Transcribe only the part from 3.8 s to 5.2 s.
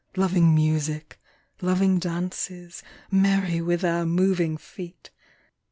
our moving feet